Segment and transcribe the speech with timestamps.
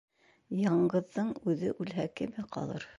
[0.61, 2.87] Яңғыҙҙың үҙе үлһә, кеме ҡалыр?